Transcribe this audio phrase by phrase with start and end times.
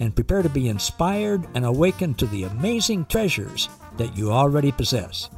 [0.00, 5.30] and prepare to be inspired and awakened to the amazing treasures that you already possess.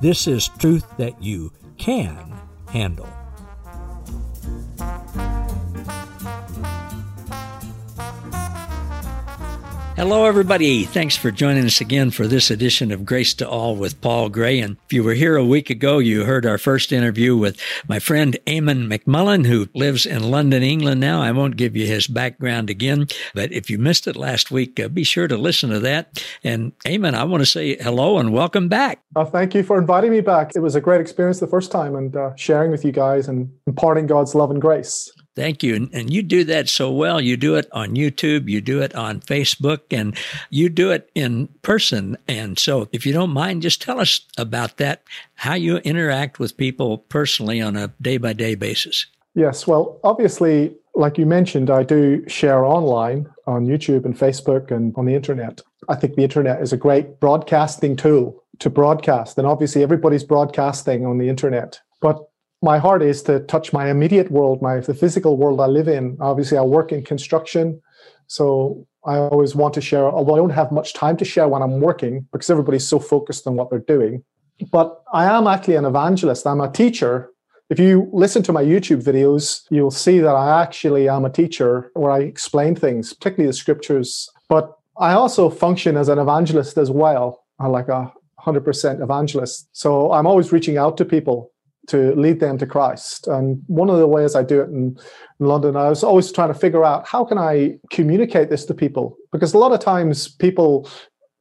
[0.00, 2.32] This is truth that you can
[2.68, 3.08] handle.
[9.96, 10.82] Hello, everybody.
[10.82, 14.58] Thanks for joining us again for this edition of Grace to All with Paul Gray.
[14.58, 18.00] And if you were here a week ago, you heard our first interview with my
[18.00, 21.22] friend Eamon McMullen, who lives in London, England now.
[21.22, 24.88] I won't give you his background again, but if you missed it last week, uh,
[24.88, 26.24] be sure to listen to that.
[26.42, 29.00] And Eamon, I want to say hello and welcome back.
[29.14, 30.50] Uh, thank you for inviting me back.
[30.56, 33.48] It was a great experience the first time and uh, sharing with you guys and
[33.68, 35.08] imparting God's love and grace.
[35.36, 35.74] Thank you.
[35.74, 37.20] And, and, you do that so well.
[37.20, 40.16] You do it on YouTube, you do it on Facebook, and
[40.50, 42.16] you do it in person.
[42.28, 45.02] And so, if you don't mind, just tell us about that,
[45.34, 49.06] how you interact with people personally on a day by day basis.
[49.34, 49.66] Yes.
[49.66, 55.06] Well, obviously, like you mentioned, I do share online on YouTube and Facebook and on
[55.06, 55.60] the internet.
[55.88, 59.36] I think the internet is a great broadcasting tool to broadcast.
[59.36, 61.80] And obviously, everybody's broadcasting on the internet.
[62.00, 62.24] But
[62.64, 66.16] my heart is to touch my immediate world, my the physical world I live in.
[66.20, 67.80] Obviously, I work in construction,
[68.26, 70.06] so I always want to share.
[70.06, 73.46] Although I don't have much time to share when I'm working because everybody's so focused
[73.46, 74.24] on what they're doing.
[74.72, 76.46] But I am actually an evangelist.
[76.46, 77.30] I'm a teacher.
[77.68, 81.90] If you listen to my YouTube videos, you'll see that I actually am a teacher
[81.94, 84.28] where I explain things, particularly the scriptures.
[84.48, 89.68] But I also function as an evangelist as well, I'm like a 100% evangelist.
[89.72, 91.50] So I'm always reaching out to people
[91.88, 93.26] to lead them to Christ.
[93.26, 94.96] And one of the ways I do it in,
[95.40, 98.74] in, London, I was always trying to figure out how can I communicate this to
[98.74, 99.16] people?
[99.32, 100.88] Because a lot of times people,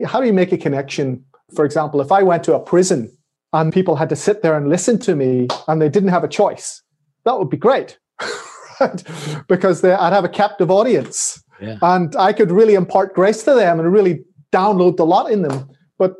[0.06, 1.24] how do you make a connection?
[1.56, 3.16] For example, if I went to a prison
[3.54, 6.28] and people had to sit there and listen to me and they didn't have a
[6.28, 6.82] choice,
[7.26, 7.98] that would be great.
[8.80, 9.04] right?
[9.48, 11.78] Because they, I'd have a captive audience yeah.
[11.82, 15.70] and I could really impart grace to them and really download the lot in them.
[15.98, 16.16] But,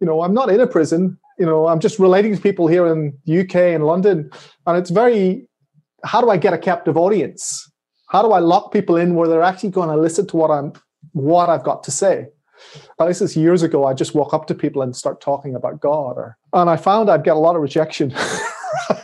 [0.00, 2.86] you know, I'm not in a prison you know, I'm just relating to people here
[2.86, 4.30] in the UK and London,
[4.66, 5.46] and it's very,
[6.04, 7.70] how do I get a captive audience?
[8.08, 10.72] How do I lock people in where they're actually going to listen to what I'm,
[11.12, 12.26] what I've got to say?
[12.98, 13.86] this is years ago.
[13.86, 17.08] I just walk up to people and start talking about God, or, and I found
[17.08, 18.12] I'd get a lot of rejection.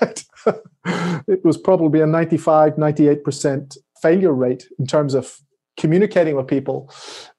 [0.84, 5.38] it was probably a 95, 98% failure rate in terms of
[5.76, 6.92] communicating with people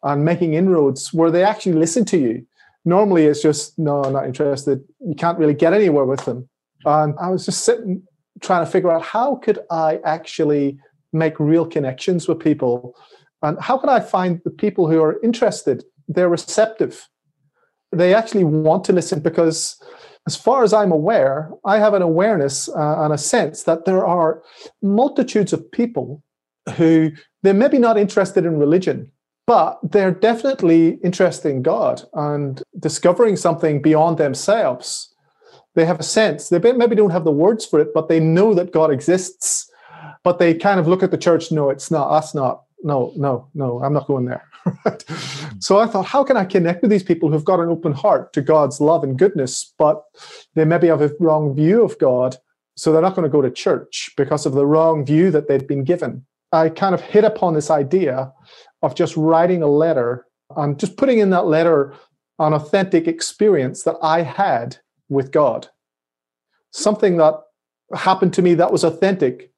[0.04, 2.46] and making inroads where they actually listen to you
[2.86, 4.84] normally it's just no i'm not interested.
[5.00, 6.48] You can't really get anywhere with them.
[6.86, 8.04] And i was just sitting
[8.42, 10.78] trying to figure out how could i actually
[11.14, 12.96] make real connections with people?
[13.42, 15.84] And how can i find the people who are interested?
[16.08, 17.08] They're receptive.
[17.92, 19.82] They actually want to listen because
[20.28, 24.06] as far as i'm aware i have an awareness uh, and a sense that there
[24.06, 24.42] are
[24.82, 26.24] multitudes of people
[26.78, 27.12] who
[27.44, 29.12] they're maybe not interested in religion
[29.48, 35.14] but they're definitely interested in God and discovering something beyond themselves.
[35.76, 38.54] They have a sense, they maybe don't have the words for it, but they know
[38.54, 39.70] that God exists.
[40.24, 43.48] But they kind of look at the church, no, it's not, that's not, no, no,
[43.54, 44.44] no, I'm not going there.
[45.60, 48.34] so I thought, how can I connect with these people who've got an open heart
[48.34, 50.04] to God's love and goodness, but
[50.56, 52.38] they maybe have a wrong view of God,
[52.76, 55.68] so they're not going to go to church because of the wrong view that they've
[55.68, 56.26] been given.
[56.52, 58.32] I kind of hit upon this idea
[58.86, 60.26] of just writing a letter
[60.56, 61.94] and just putting in that letter
[62.40, 64.78] an authentic experience that I had
[65.10, 65.68] with God.
[66.72, 67.36] Something that
[67.94, 69.52] happened to me that was authentic.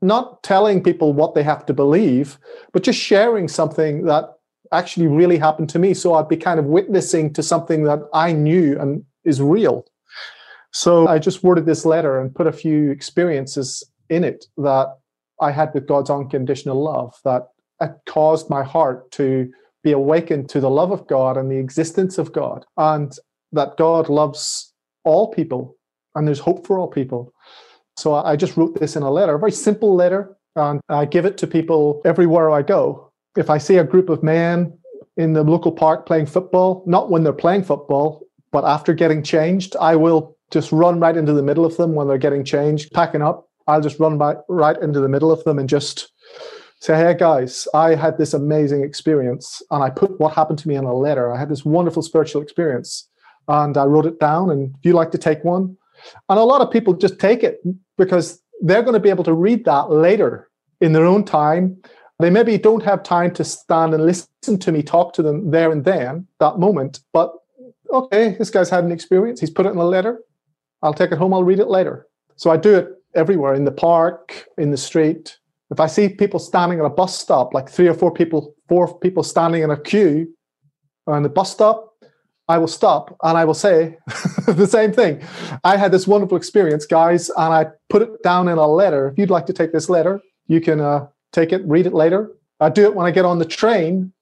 [0.00, 2.38] Not telling people what they have to believe,
[2.72, 4.32] but just sharing something that
[4.72, 5.94] actually really happened to me.
[5.94, 9.84] So I'd be kind of witnessing to something that I knew and is real.
[10.72, 14.96] So I just worded this letter and put a few experiences in it that
[15.40, 17.48] I had with God's unconditional love that
[17.82, 19.50] it caused my heart to
[19.82, 23.12] be awakened to the love of God and the existence of God, and
[23.52, 24.72] that God loves
[25.04, 25.76] all people
[26.14, 27.32] and there's hope for all people.
[27.96, 31.24] So I just wrote this in a letter, a very simple letter, and I give
[31.24, 33.10] it to people everywhere I go.
[33.36, 34.78] If I see a group of men
[35.16, 39.76] in the local park playing football, not when they're playing football, but after getting changed,
[39.80, 43.22] I will just run right into the middle of them when they're getting changed, packing
[43.22, 43.48] up.
[43.66, 46.12] I'll just run by, right into the middle of them and just
[46.82, 50.74] say, hey guys, I had this amazing experience and I put what happened to me
[50.74, 51.32] in a letter.
[51.32, 53.08] I had this wonderful spiritual experience
[53.46, 54.50] and I wrote it down.
[54.50, 55.76] And do you like to take one?
[56.28, 57.60] And a lot of people just take it
[57.96, 60.50] because they're going to be able to read that later
[60.80, 61.80] in their own time.
[62.18, 65.70] They maybe don't have time to stand and listen to me talk to them there
[65.70, 66.98] and then, that moment.
[67.12, 67.32] But
[67.92, 69.38] okay, this guy's had an experience.
[69.38, 70.20] He's put it in a letter.
[70.82, 71.32] I'll take it home.
[71.32, 72.08] I'll read it later.
[72.34, 75.38] So I do it everywhere in the park, in the street.
[75.72, 78.98] If I see people standing at a bus stop, like three or four people, four
[78.98, 80.32] people standing in a queue
[81.06, 81.94] on the bus stop,
[82.46, 83.96] I will stop and I will say
[84.46, 85.22] the same thing.
[85.64, 89.08] I had this wonderful experience, guys, and I put it down in a letter.
[89.08, 92.30] If you'd like to take this letter, you can uh, take it, read it later.
[92.60, 94.12] I do it when I get on the train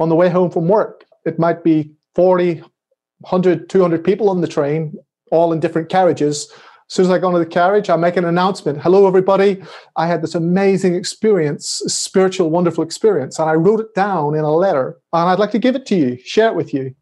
[0.00, 1.04] on the way home from work.
[1.26, 2.62] It might be 40,
[3.20, 4.94] 100, 200 people on the train,
[5.30, 6.50] all in different carriages.
[6.88, 8.80] As soon as I go into the carriage, I make an announcement.
[8.80, 9.60] Hello, everybody.
[9.96, 13.40] I had this amazing experience, spiritual, wonderful experience.
[13.40, 14.96] And I wrote it down in a letter.
[15.12, 16.94] And I'd like to give it to you, share it with you.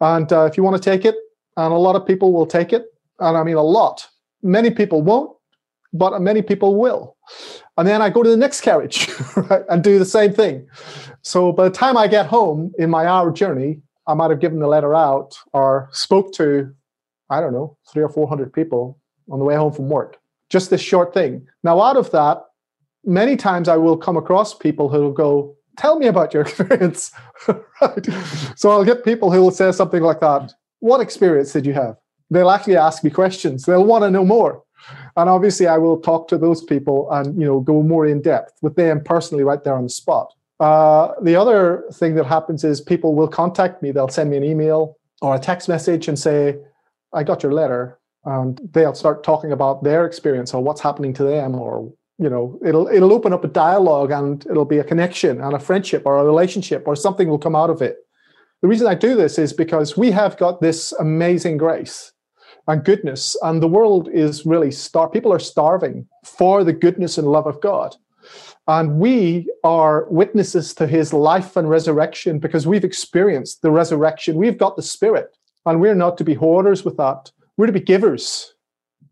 [0.00, 1.14] And uh, if you want to take it,
[1.58, 2.86] and a lot of people will take it,
[3.18, 4.08] and I mean a lot.
[4.42, 5.36] Many people won't,
[5.92, 7.14] but many people will.
[7.76, 10.66] And then I go to the next carriage right, and do the same thing.
[11.20, 14.58] So by the time I get home in my hour journey, I might have given
[14.58, 16.72] the letter out or spoke to,
[17.28, 18.98] I don't know, three or 400 people
[19.30, 20.18] on the way home from work.
[20.50, 21.46] Just this short thing.
[21.62, 22.44] Now, out of that,
[23.04, 27.12] many times I will come across people who will go, Tell me about your experience.
[27.80, 28.08] right.
[28.56, 30.52] So I'll get people who will say something like that.
[30.80, 31.96] What experience did you have?
[32.30, 33.64] They'll actually ask me questions.
[33.64, 34.62] They'll want to know more.
[35.16, 38.58] And obviously I will talk to those people and you know go more in depth
[38.62, 40.32] with them personally right there on the spot.
[40.60, 43.92] Uh, the other thing that happens is people will contact me.
[43.92, 46.58] They'll send me an email or a text message and say,
[47.12, 47.98] I got your letter
[48.28, 52.58] and they'll start talking about their experience or what's happening to them or you know
[52.64, 56.18] it'll it'll open up a dialogue and it'll be a connection and a friendship or
[56.18, 57.96] a relationship or something will come out of it.
[58.60, 62.12] The reason i do this is because we have got this amazing grace
[62.66, 67.28] and goodness and the world is really star people are starving for the goodness and
[67.28, 67.96] love of god.
[68.66, 74.36] And we are witnesses to his life and resurrection because we've experienced the resurrection.
[74.36, 75.34] We've got the spirit
[75.64, 78.54] and we're not to be hoarders with that we're to be givers.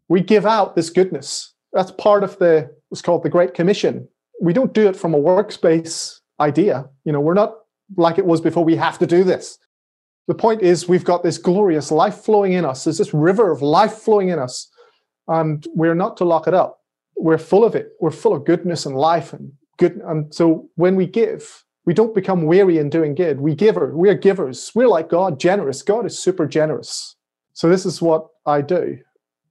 [0.09, 1.53] We give out this goodness.
[1.75, 4.09] That's part of the what's called the Great Commission.
[4.41, 6.89] We don't do it from a workspace idea.
[7.05, 7.57] You know, we're not
[7.97, 8.65] like it was before.
[8.65, 9.59] We have to do this.
[10.29, 12.85] The point is, we've got this glorious life flowing in us.
[12.85, 14.71] There's this river of life flowing in us,
[15.29, 16.81] and we're not to lock it up.
[17.17, 17.91] We're full of it.
[18.01, 20.01] We're full of goodness and life and good.
[20.05, 23.41] And so when we give, we don't become weary in doing good.
[23.41, 23.77] We give.
[23.77, 24.73] We're givers.
[24.75, 25.83] We're like God, generous.
[25.83, 27.17] God is super generous.
[27.53, 28.99] So this is what I do.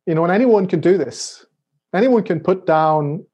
[0.06, 1.45] You know, and anyone can do this.
[1.94, 3.25] Anyone can put down,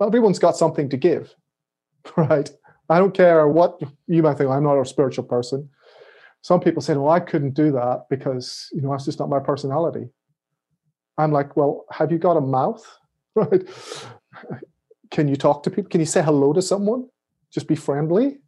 [0.00, 1.34] everyone's got something to give,
[2.16, 2.50] right?
[2.88, 5.68] I don't care what you might think, I'm not a spiritual person.
[6.42, 9.40] Some people say, well, I couldn't do that because, you know, that's just not my
[9.40, 10.10] personality.
[11.16, 12.84] I'm like, well, have you got a mouth?
[13.36, 13.64] Right?
[15.10, 15.88] Can you talk to people?
[15.88, 17.08] Can you say hello to someone?
[17.50, 18.38] Just be friendly?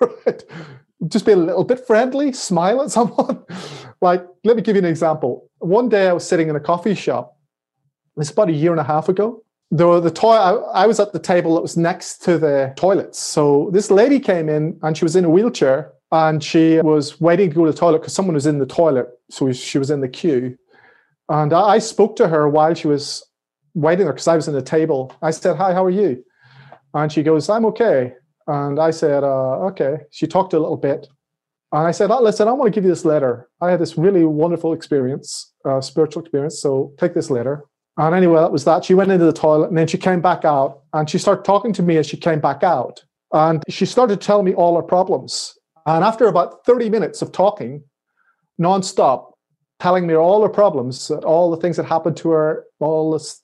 [0.00, 0.42] Right?
[1.08, 3.44] Just be a little bit friendly, smile at someone.
[4.00, 5.50] Like, let me give you an example.
[5.58, 7.36] One day I was sitting in a coffee shop.
[8.16, 9.42] It's about a year and a half ago.
[9.70, 10.52] There were the toy, I,
[10.82, 13.18] I was at the table that was next to the toilets.
[13.18, 17.50] So this lady came in and she was in a wheelchair and she was waiting
[17.50, 19.08] to go to the toilet because someone was in the toilet.
[19.30, 20.56] So she was in the queue.
[21.28, 23.24] And I, I spoke to her while she was
[23.74, 25.12] waiting there because I was in the table.
[25.22, 26.24] I said, Hi, how are you?
[26.92, 28.14] And she goes, I'm okay.
[28.46, 29.98] And I said, uh, Okay.
[30.10, 31.08] She talked a little bit.
[31.74, 33.48] And I said, oh, listen, I want to give you this letter.
[33.60, 36.60] I had this really wonderful experience, uh, spiritual experience.
[36.60, 37.64] So take this letter.
[37.96, 38.84] And anyway, that was that.
[38.84, 41.72] She went into the toilet and then she came back out and she started talking
[41.72, 43.04] to me as she came back out.
[43.32, 45.58] And she started telling me all her problems.
[45.84, 47.82] And after about 30 minutes of talking
[48.60, 49.32] nonstop,
[49.80, 53.42] telling me all her problems, all the things that happened to her, all this,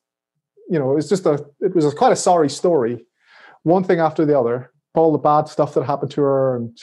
[0.68, 3.04] you know, it was just a, it was quite a sorry story.
[3.64, 6.76] One thing after the other, all the bad stuff that happened to her and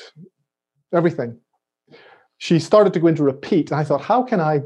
[0.94, 1.38] everything.
[2.38, 3.72] She started to go into repeat.
[3.72, 4.62] And I thought, how can I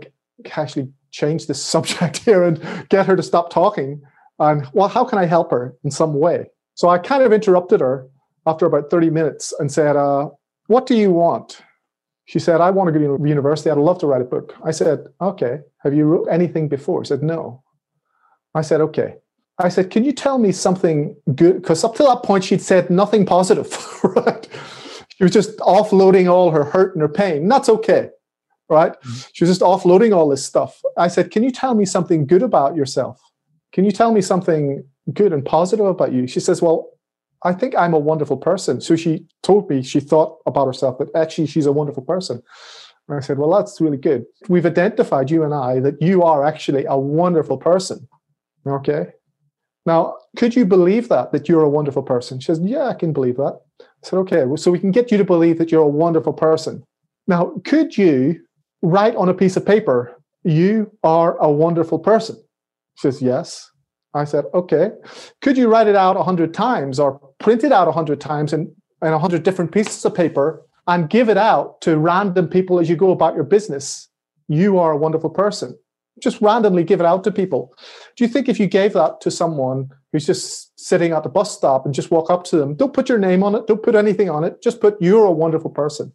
[0.56, 4.02] actually change this subject here and get her to stop talking?
[4.40, 6.48] And well, how can I help her in some way?
[6.76, 8.08] So I kind of interrupted her
[8.46, 10.30] after about 30 minutes and said, uh,
[10.68, 11.62] What do you want?
[12.26, 13.70] She said, I want to go to university.
[13.70, 14.56] I'd love to write a book.
[14.64, 15.60] I said, Okay.
[15.80, 17.04] Have you wrote anything before?
[17.04, 17.64] She said, No.
[18.56, 19.16] I said, Okay.
[19.62, 21.62] I said, Can you tell me something good?
[21.62, 23.72] Because up to that point, she'd said nothing positive,
[24.04, 24.48] right?
[25.10, 27.48] She was just offloading all her hurt and her pain.
[27.48, 28.10] That's okay,
[28.70, 28.94] right?
[28.94, 29.20] Mm-hmm.
[29.34, 30.82] She was just offloading all this stuff.
[30.98, 33.22] I said, Can you tell me something good about yourself?
[33.72, 36.28] Can you tell me something good and positive about you?
[36.28, 36.90] She says, Well,
[37.44, 38.82] I think I'm a wonderful person.
[38.82, 42.42] So she told me she thought about herself that actually she's a wonderful person.
[43.08, 44.26] And I said, Well, that's really good.
[44.50, 48.08] We've identified, you and I, that you are actually a wonderful person.
[48.66, 49.08] Okay.
[49.86, 52.40] Now, could you believe that, that you're a wonderful person?
[52.40, 53.60] She says, Yeah, I can believe that.
[53.82, 56.84] I said, Okay, so we can get you to believe that you're a wonderful person.
[57.28, 58.42] Now, could you
[58.82, 62.36] write on a piece of paper, You are a wonderful person?
[62.96, 63.70] She says, Yes.
[64.14, 64.92] I said, Okay.
[65.42, 68.62] Could you write it out 100 times or print it out 100 times in,
[69.02, 72.96] in 100 different pieces of paper and give it out to random people as you
[72.96, 74.10] go about your business?
[74.48, 75.78] You are a wonderful person
[76.20, 77.74] just randomly give it out to people.
[78.18, 81.56] Do you think if you gave that to someone who's just sitting at the bus
[81.56, 83.96] stop and just walk up to them, don't put your name on it, don't put
[83.96, 86.14] anything on it, just put you're a wonderful person.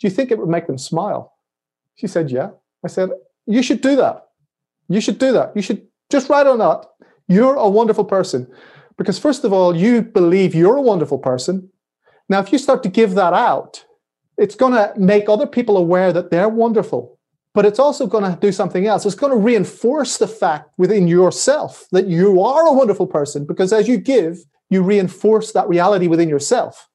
[0.00, 1.32] Do you think it would make them smile?
[1.94, 2.50] She said, Yeah.
[2.84, 3.10] I said,
[3.46, 4.26] You should do that.
[4.88, 5.54] You should do that.
[5.54, 6.84] You should just write on that.
[7.28, 8.46] You're a wonderful person.
[8.98, 11.70] Because, first of all, you believe you're a wonderful person.
[12.28, 13.84] Now, if you start to give that out,
[14.36, 17.11] it's going to make other people aware that they're wonderful
[17.54, 19.04] but it's also going to do something else.
[19.04, 23.72] It's going to reinforce the fact within yourself that you are a wonderful person because
[23.72, 24.38] as you give,
[24.70, 26.88] you reinforce that reality within yourself.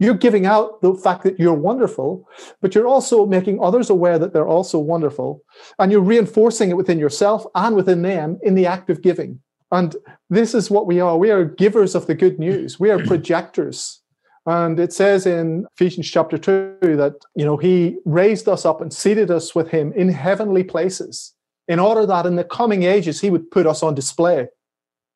[0.00, 2.28] You're giving out the fact that you're wonderful,
[2.60, 5.42] but you're also making others aware that they're also wonderful.
[5.78, 9.40] And you're reinforcing it within yourself and within them in the act of giving.
[9.70, 9.94] And
[10.30, 11.16] this is what we are.
[11.16, 12.80] We are givers of the good news.
[12.80, 14.02] We are projectors
[14.46, 18.92] and it says in Ephesians chapter 2 that, you know, he raised us up and
[18.92, 21.34] seated us with him in heavenly places
[21.66, 24.48] in order that in the coming ages he would put us on display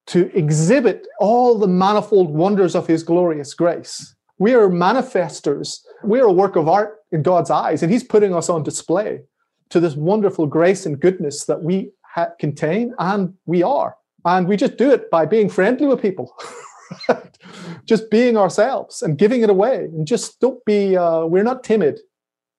[0.06, 4.14] to exhibit all the manifold wonders of his glorious grace.
[4.38, 5.80] We are manifestors.
[6.02, 9.20] We are a work of art in God's eyes, and he's putting us on display
[9.68, 13.96] to this wonderful grace and goodness that we ha- contain and we are.
[14.24, 16.34] And we just do it by being friendly with people.
[17.84, 22.00] just being ourselves and giving it away and just don't be uh, we're not timid.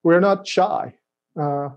[0.02, 0.94] We're not shy.
[1.38, 1.70] Uh,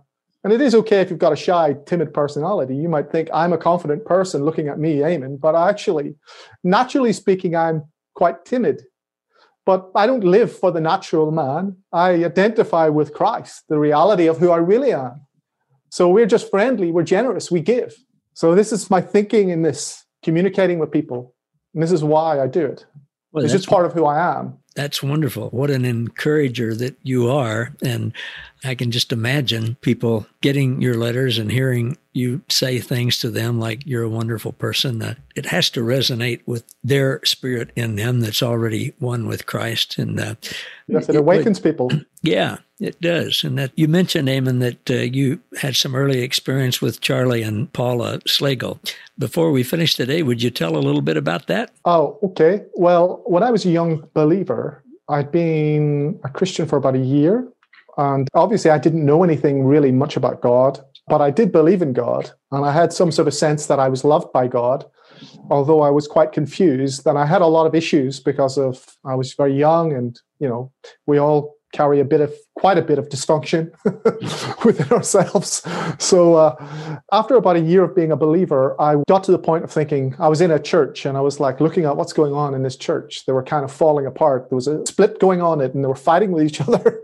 [0.43, 2.75] and it is okay if you've got a shy timid personality.
[2.75, 6.15] You might think i'm a confident person looking at me Eamon but actually
[6.63, 7.83] naturally speaking i'm
[8.15, 8.83] quite timid.
[9.65, 11.77] But i don't live for the natural man.
[11.91, 15.21] I identify with christ the reality of who i really am.
[15.89, 17.93] So we're just friendly we're generous we give.
[18.33, 21.32] So this is my thinking in this communicating with people
[21.73, 22.85] and this is why I do it.
[23.31, 24.57] Well, it's just part of who I am.
[24.75, 25.49] That's wonderful.
[25.49, 27.73] What an encourager that you are.
[27.83, 28.13] And
[28.63, 33.59] I can just imagine people getting your letters and hearing you say things to them
[33.59, 38.21] like you're a wonderful person that it has to resonate with their spirit in them
[38.21, 39.97] that's already one with Christ.
[39.97, 40.35] And uh,
[40.87, 41.91] yes, it, it awakens it, people.
[42.25, 43.43] Yeah, it does.
[43.43, 47.71] And that you mentioned, Eamon, that uh, you had some early experience with Charlie and
[47.73, 48.79] Paula Slagle.
[49.19, 51.71] Before we finish today, would you tell a little bit about that?
[51.83, 52.63] Oh, okay.
[52.75, 54.62] Well, when I was a young believer,
[55.09, 57.47] I'd been a Christian for about a year.
[57.97, 61.93] And obviously, I didn't know anything really much about God, but I did believe in
[61.93, 62.31] God.
[62.51, 64.85] And I had some sort of sense that I was loved by God,
[65.51, 67.05] although I was quite confused.
[67.05, 70.47] And I had a lot of issues because of I was very young and, you
[70.47, 70.71] know,
[71.05, 73.71] we all carry a bit of quite a bit of dysfunction
[74.65, 75.67] within ourselves.
[75.99, 79.63] So uh, after about a year of being a believer, I got to the point
[79.63, 82.33] of thinking I was in a church and I was like looking at what's going
[82.33, 83.25] on in this church.
[83.25, 84.49] They were kind of falling apart.
[84.49, 87.01] There was a split going on, it and they were fighting with each other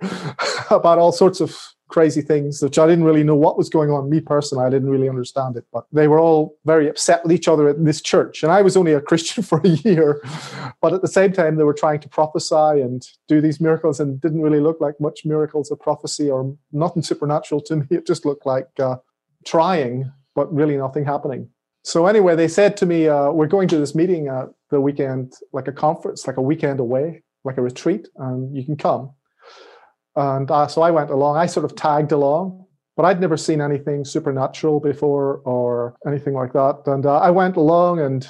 [0.69, 1.57] about all sorts of
[1.89, 4.09] crazy things, which I didn't really know what was going on.
[4.09, 7.47] Me personally, I didn't really understand it, but they were all very upset with each
[7.47, 8.43] other in this church.
[8.43, 10.23] And I was only a Christian for a year,
[10.81, 14.21] but at the same time, they were trying to prophesy and do these miracles and
[14.21, 17.85] didn't really look like much miracles of prophecy or nothing supernatural to me.
[17.89, 18.97] It just looked like uh,
[19.45, 21.49] trying, but really nothing happening.
[21.83, 25.33] So anyway, they said to me, uh, "We're going to this meeting at the weekend,
[25.53, 29.11] like a conference, like a weekend away, like a retreat, and you can come."
[30.15, 31.37] And uh, so I went along.
[31.37, 36.53] I sort of tagged along, but I'd never seen anything supernatural before or anything like
[36.53, 36.81] that.
[36.85, 38.27] And uh, I went along, and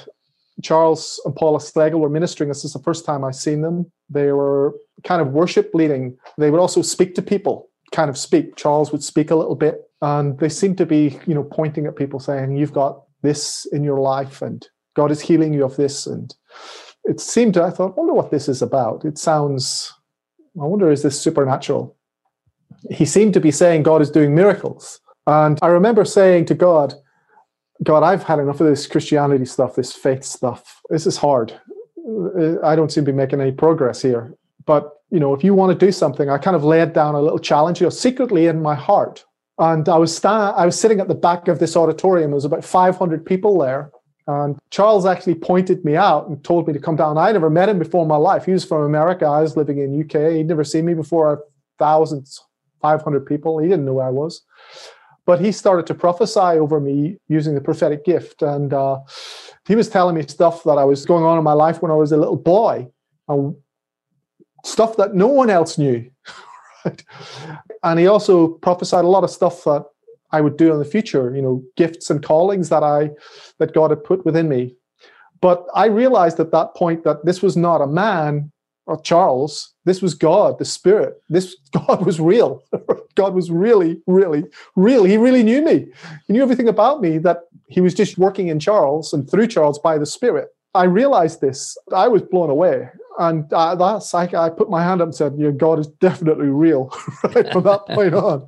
[0.61, 2.49] Charles and Paula Slagle were ministering.
[2.49, 3.91] This is the first time I've seen them.
[4.09, 6.17] They were kind of worship leading.
[6.37, 8.55] They would also speak to people, kind of speak.
[8.55, 11.95] Charles would speak a little bit, and they seemed to be, you know, pointing at
[11.95, 16.05] people saying, "You've got this in your life, and God is healing you of this."
[16.05, 16.33] And
[17.05, 19.05] it seemed I thought, I wonder what this is about.
[19.05, 19.93] It sounds
[20.59, 21.95] I wonder, is this supernatural?
[22.89, 25.01] He seemed to be saying God is doing miracles.
[25.27, 26.93] And I remember saying to God,
[27.83, 30.81] God, I've had enough of this Christianity stuff, this faith stuff.
[30.89, 31.59] This is hard.
[32.63, 34.33] I don't seem to be making any progress here.
[34.65, 37.21] But, you know, if you want to do something, I kind of laid down a
[37.21, 39.25] little challenge, you know, secretly in my heart.
[39.57, 42.31] And I was sta- I was sitting at the back of this auditorium.
[42.31, 43.91] There was about 500 people there.
[44.29, 47.17] And Charles actually pointed me out and told me to come down.
[47.17, 48.45] I never met him before in my life.
[48.45, 49.25] He was from America.
[49.25, 50.33] I was living in UK.
[50.33, 51.43] He'd never seen me before.
[51.79, 52.39] Thousands,
[52.79, 53.57] 500 people.
[53.57, 54.43] He didn't know where I was.
[55.25, 58.43] But he started to prophesy over me using the prophetic gift.
[58.43, 58.99] And uh,
[59.67, 61.95] he was telling me stuff that I was going on in my life when I
[61.95, 62.87] was a little boy.
[63.27, 63.55] And
[64.63, 66.07] stuff that no one else knew.
[66.85, 67.03] right?
[67.81, 69.85] And he also prophesied a lot of stuff that
[70.31, 73.11] I would do in the future, you know, gifts and callings that I
[73.57, 74.75] that God had put within me.
[75.41, 78.51] But I realized at that point that this was not a man
[78.85, 79.73] or Charles.
[79.85, 81.21] This was God, the Spirit.
[81.29, 82.63] This God was real.
[83.15, 84.43] God was really, really,
[84.75, 85.03] real.
[85.03, 85.87] He really knew me.
[86.27, 89.79] He knew everything about me that he was just working in Charles and through Charles
[89.79, 90.49] by the Spirit.
[90.73, 91.77] I realized this.
[91.93, 95.37] I was blown away and uh, that's I, I put my hand up and said,
[95.37, 96.89] "Your God is definitely real."
[97.35, 98.47] right from that point on,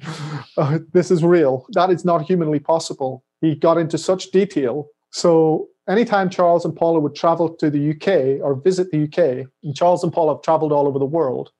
[0.57, 1.65] uh, this is real.
[1.71, 3.23] That is not humanly possible.
[3.41, 4.87] He got into such detail.
[5.11, 9.75] So anytime Charles and Paula would travel to the UK or visit the UK, and
[9.75, 11.51] Charles and Paula have traveled all over the world.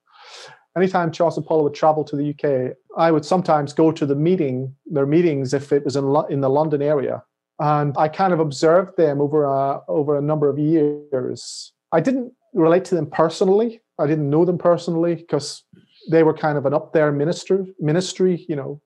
[0.78, 4.16] Anytime Charles and Paula would travel to the UK, I would sometimes go to the
[4.16, 7.24] meeting, their meetings, if it was in, in the London area,
[7.60, 11.74] and I kind of observed them over a over a number of years.
[11.92, 13.82] I didn't relate to them personally.
[14.00, 15.64] I didn't know them personally because
[16.10, 18.82] they were kind of an up there minister ministry, you know,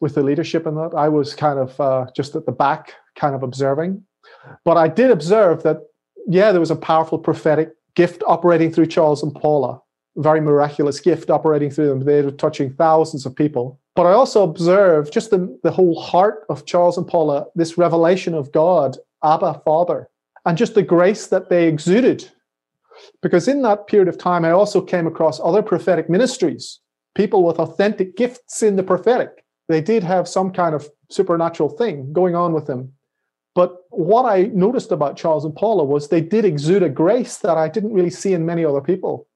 [0.00, 0.92] with the leadership and that.
[0.96, 4.02] I was kind of uh, just at the back, kind of observing.
[4.64, 5.78] But I did observe that,
[6.26, 9.80] yeah, there was a powerful prophetic gift operating through Charles and Paula,
[10.16, 12.04] very miraculous gift operating through them.
[12.04, 13.80] They were touching thousands of people.
[13.96, 18.34] But I also observed just the, the whole heart of Charles and Paula, this revelation
[18.34, 20.08] of God, Abba, Father,
[20.46, 22.30] and just the grace that they exuded
[23.22, 26.80] because in that period of time, I also came across other prophetic ministries,
[27.14, 29.44] people with authentic gifts in the prophetic.
[29.68, 32.92] They did have some kind of supernatural thing going on with them.
[33.54, 37.56] But what I noticed about Charles and Paula was they did exude a grace that
[37.56, 39.26] I didn't really see in many other people.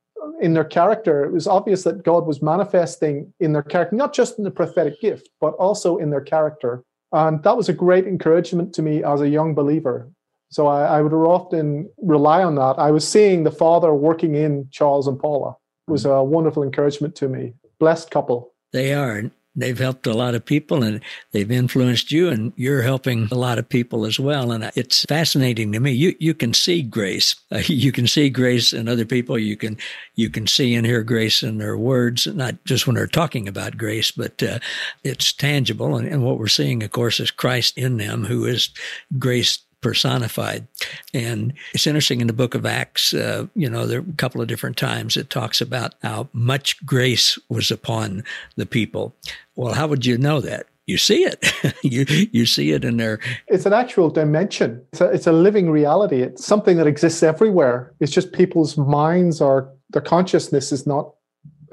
[0.41, 4.39] In their character, it was obvious that God was manifesting in their character, not just
[4.39, 6.85] in the prophetic gift, but also in their character.
[7.13, 10.11] And that was a great encouragement to me as a young believer
[10.55, 12.77] so I, I, would often rely on that.
[12.79, 15.57] I was seeing the father working in Charles and Paula.
[15.89, 17.55] It was a wonderful encouragement to me.
[17.81, 18.53] Blessed couple.
[18.73, 19.25] They are.
[19.57, 21.01] They've helped a lot of people and
[21.33, 24.53] they've influenced you and you're helping a lot of people as well.
[24.53, 25.91] And it's fascinating to me.
[25.91, 27.35] You, you can see grace.
[27.51, 29.37] Uh, you can see grace in other people.
[29.37, 29.77] You can,
[30.15, 33.77] you can see and hear grace in their words, not just when they're talking about
[33.77, 34.61] grace, but uh,
[35.03, 35.97] it's tangible.
[35.97, 38.71] And, and what we're seeing, of course, is Christ in them, who is
[39.19, 40.67] grace personified.
[41.13, 44.41] And it's interesting in the book of Acts, uh, you know, there are a couple
[44.41, 48.25] of different times it talks about how much grace was upon
[48.57, 49.15] the people.
[49.55, 50.67] Well, how would you know that?
[50.87, 51.53] You see it.
[51.83, 53.21] you you see it in there.
[53.47, 54.83] It's an actual dimension.
[54.93, 56.23] It's a, it's a living reality.
[56.23, 57.93] It's something that exists everywhere.
[58.01, 61.13] It's just people's minds or their consciousness is not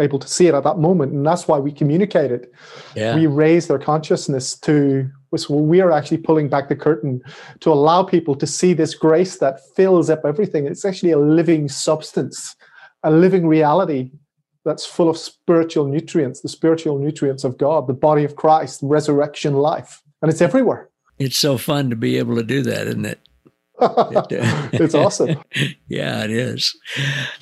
[0.02, 2.52] able to see it at that moment, and that's why we communicate it.
[2.96, 3.16] Yeah.
[3.16, 7.22] We raise their consciousness to so we are actually pulling back the curtain
[7.62, 10.66] to allow people to see this grace that fills up everything.
[10.66, 12.56] It's actually a living substance,
[13.04, 14.12] a living reality
[14.66, 19.54] that's full of spiritual nutrients, the spiritual nutrients of God, the body of Christ, resurrection
[19.54, 20.04] life.
[20.22, 20.90] And it's everywhere.
[21.18, 23.20] It's so fun to be able to do that, isn't it?
[23.82, 25.41] It's awesome.
[25.88, 26.76] yeah, it is.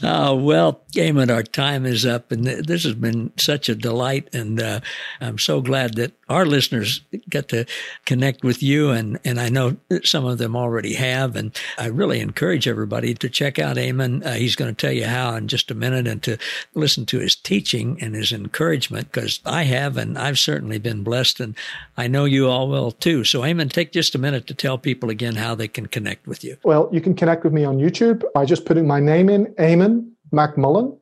[0.01, 4.29] Uh, well, Eamon, our time is up, and th- this has been such a delight,
[4.33, 4.79] and uh,
[5.19, 7.65] I'm so glad that our listeners get to
[8.05, 12.19] connect with you, and and I know some of them already have, and I really
[12.19, 14.25] encourage everybody to check out Eamon.
[14.25, 16.37] Uh, he's going to tell you how in just a minute, and to
[16.73, 21.39] listen to his teaching and his encouragement, because I have, and I've certainly been blessed,
[21.39, 21.55] and
[21.97, 23.23] I know you all will too.
[23.23, 26.43] So, Eamon, take just a minute to tell people again how they can connect with
[26.43, 26.57] you?
[26.63, 30.11] Well, you can connect with me on YouTube by just putting my name in, Eamon
[30.31, 30.97] McMullen.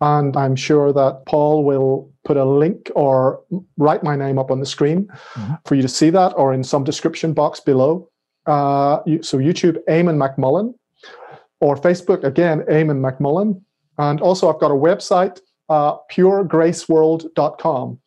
[0.00, 3.42] And I'm sure that Paul will put a link or
[3.76, 5.54] write my name up on the screen mm-hmm.
[5.64, 8.10] for you to see that or in some description box below.
[8.46, 10.74] Uh, so YouTube, Eamon McMullen,
[11.60, 13.60] or Facebook, again, Eamon McMullen.
[13.98, 17.98] And also, I've got a website, uh, puregraceworld.com,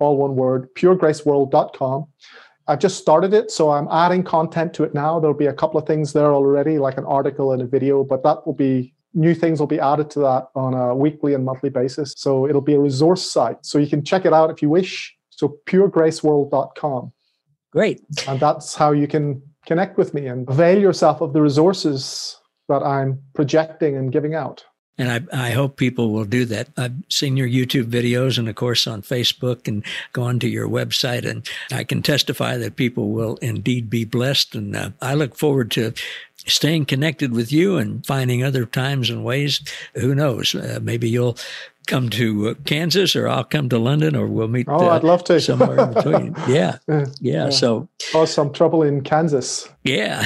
[0.00, 2.06] all one word, puregraceworld.com.
[2.66, 5.18] I've just started it, so I'm adding content to it now.
[5.18, 8.22] There'll be a couple of things there already, like an article and a video, but
[8.24, 11.70] that will be new things will be added to that on a weekly and monthly
[11.70, 12.14] basis.
[12.16, 13.66] So it'll be a resource site.
[13.66, 15.14] So you can check it out if you wish.
[15.30, 17.12] So puregraceworld.com.
[17.72, 18.00] Great.
[18.26, 22.82] And that's how you can connect with me and avail yourself of the resources that
[22.82, 24.64] I'm projecting and giving out.
[24.98, 26.68] And I, I hope people will do that.
[26.76, 31.24] I've seen your YouTube videos and, of course, on Facebook and gone to your website.
[31.24, 34.54] And I can testify that people will indeed be blessed.
[34.54, 35.92] And uh, I look forward to
[36.46, 39.60] staying connected with you and finding other times and ways.
[39.94, 40.54] Who knows?
[40.54, 41.36] Uh, maybe you'll
[41.86, 44.66] come to uh, Kansas or I'll come to London or we'll meet.
[44.68, 45.40] Oh, uh, I'd love to.
[45.48, 46.36] somewhere in between.
[46.48, 46.78] Yeah.
[46.88, 47.06] yeah.
[47.20, 47.50] yeah.
[47.50, 49.68] So, oh, some trouble in Kansas.
[49.84, 50.24] Yeah.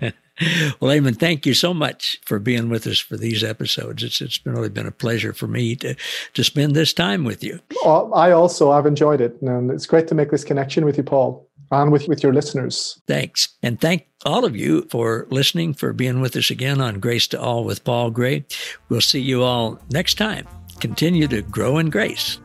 [0.80, 4.02] well, Eamon, thank you so much for being with us for these episodes.
[4.02, 5.94] It's it's been really been a pleasure for me to
[6.34, 7.60] to spend this time with you.
[7.84, 11.48] I also I've enjoyed it, and it's great to make this connection with you, Paul
[11.70, 13.00] and with, with your listeners.
[13.06, 13.48] Thanks.
[13.62, 17.40] And thank all of you for listening, for being with us again on Grace to
[17.40, 18.44] All with Paul Gray.
[18.88, 20.46] We'll see you all next time.
[20.80, 22.38] Continue to grow in grace.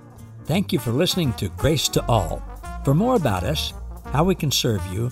[0.45, 2.43] Thank you for listening to Grace to All.
[2.83, 3.73] For more about us,
[4.05, 5.11] how we can serve you,